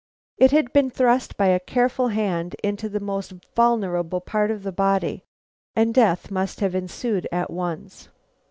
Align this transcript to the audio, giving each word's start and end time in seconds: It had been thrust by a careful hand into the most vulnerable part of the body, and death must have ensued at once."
It 0.39 0.49
had 0.49 0.73
been 0.73 0.89
thrust 0.89 1.37
by 1.37 1.49
a 1.49 1.59
careful 1.59 2.07
hand 2.07 2.55
into 2.63 2.89
the 2.89 2.99
most 2.99 3.33
vulnerable 3.55 4.19
part 4.19 4.49
of 4.49 4.63
the 4.63 4.71
body, 4.71 5.25
and 5.75 5.93
death 5.93 6.31
must 6.31 6.59
have 6.59 6.73
ensued 6.73 7.27
at 7.31 7.51
once." 7.51 8.09